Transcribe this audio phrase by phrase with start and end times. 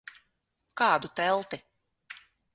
[0.81, 1.61] Kādu telti?